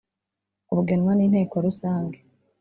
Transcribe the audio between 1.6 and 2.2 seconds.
rusange